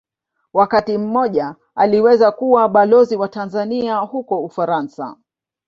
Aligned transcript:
Wakati 0.53 0.97
mmoja 0.97 1.55
aliweza 1.75 2.31
kuwa 2.31 2.69
Balozi 2.69 3.15
wa 3.15 3.27
Tanzania 3.27 3.97
huko 3.97 4.43
Ufaransa. 4.43 5.15